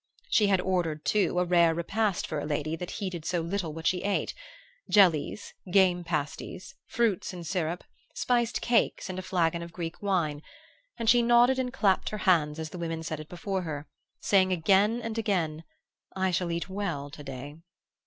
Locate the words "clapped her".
11.71-12.17